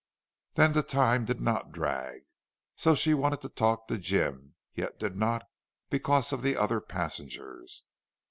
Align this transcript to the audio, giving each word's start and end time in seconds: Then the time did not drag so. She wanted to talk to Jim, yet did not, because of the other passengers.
Then 0.55 0.71
the 0.71 0.81
time 0.81 1.25
did 1.25 1.39
not 1.39 1.71
drag 1.71 2.23
so. 2.75 2.95
She 2.95 3.13
wanted 3.13 3.39
to 3.41 3.49
talk 3.49 3.87
to 3.87 3.99
Jim, 3.99 4.55
yet 4.73 4.97
did 4.97 5.15
not, 5.15 5.47
because 5.91 6.33
of 6.33 6.41
the 6.41 6.57
other 6.57 6.81
passengers. 6.81 7.83